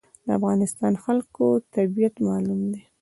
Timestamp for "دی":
2.71-2.81